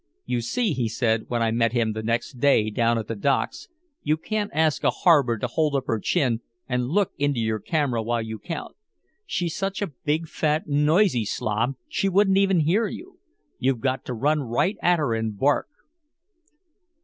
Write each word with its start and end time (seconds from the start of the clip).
"You 0.25 0.41
see," 0.41 0.73
he 0.73 0.89
said, 0.89 1.25
when 1.27 1.43
I 1.43 1.51
met 1.51 1.73
him 1.73 1.93
the 1.93 2.01
next 2.01 2.39
day 2.39 2.71
down 2.71 2.97
at 2.97 3.05
the 3.07 3.15
docks, 3.15 3.67
"you 4.01 4.17
can't 4.17 4.49
ask 4.51 4.83
a 4.83 4.89
harbor 4.89 5.37
to 5.37 5.45
hold 5.45 5.75
up 5.75 5.83
her 5.85 5.99
chin 5.99 6.41
and 6.67 6.87
look 6.89 7.11
into 7.19 7.39
your 7.39 7.59
camera 7.59 8.01
while 8.01 8.23
you 8.23 8.39
count. 8.39 8.75
She's 9.27 9.55
such 9.55 9.79
a 9.79 9.93
big 10.03 10.27
fat 10.27 10.65
noisy 10.67 11.23
slob 11.25 11.75
she 11.87 12.09
wouldn't 12.09 12.37
even 12.39 12.61
hear 12.61 12.87
you. 12.87 13.19
You've 13.59 13.81
got 13.81 14.03
to 14.05 14.15
run 14.15 14.39
right 14.41 14.75
at 14.81 14.97
her 14.97 15.13
and 15.13 15.37
bark." 15.37 15.67